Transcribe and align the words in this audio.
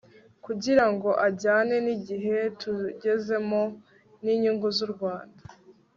kugirango 0.45 1.09
ajyane 1.27 1.75
n'igihe 1.85 2.37
tugezemo 2.61 3.61
n'inyungu 4.23 4.67
z'u 4.75 4.87
rwanda 4.93 5.41